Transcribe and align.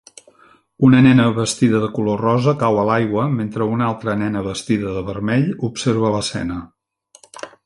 Una 0.85 1.01
nena 1.07 1.25
vestida 1.35 1.81
de 1.83 1.89
color 1.97 2.23
rosa 2.25 2.55
cau 2.63 2.81
a 2.83 2.85
l'aigua 2.89 3.27
mentre 3.35 3.69
una 3.77 3.87
altra 3.91 4.19
nena 4.25 4.45
vestida 4.51 4.97
de 4.97 5.07
vermell 5.11 5.49
observa 5.73 6.15
l'escena. 6.17 6.63